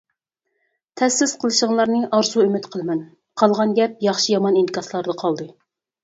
[0.99, 3.03] تەسىس قىلىشىڭلارنى ئارزۇ-ئۈمىد قىلىمەن،
[3.41, 5.47] قالغان گەپ ياخشى-يامان ئىنكاسلاردا قالدى.